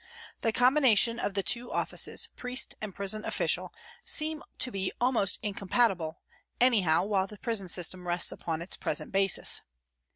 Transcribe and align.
The 0.41 0.51
combination 0.51 1.19
of 1.19 1.35
the 1.35 1.43
two 1.43 1.71
offices, 1.71 2.27
priest 2.35 2.73
and 2.81 2.95
prison 2.95 3.23
official, 3.23 3.71
seem 4.03 4.41
to 4.57 4.71
be 4.71 4.91
almost 4.99 5.37
incompatible, 5.43 6.23
anyhow 6.59 7.05
while 7.05 7.27
the 7.27 7.37
prison 7.37 7.69
system 7.69 8.07
rests 8.07 8.31
upon 8.31 8.63
its 8.63 8.77
present 8.77 9.11
basis. 9.11 9.61